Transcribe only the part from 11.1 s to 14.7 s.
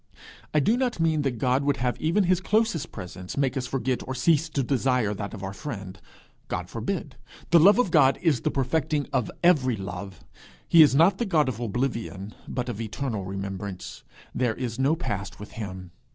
the God of oblivion, but of eternal remembrance. There